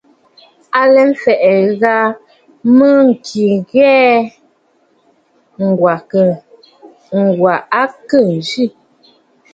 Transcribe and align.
À 0.79 0.81
lɛ 0.93 1.01
mfɛ̀ʼɛ̀, 1.11 1.53
ŋghə 1.71 1.93
mə 2.77 2.87
kɨ 3.25 3.43
ghɛ̀ɛ̀, 3.69 4.15
Ŋ̀gwà 7.27 7.53
a 7.79 7.81
khê 8.07 8.19
ǹzi. 8.37 8.65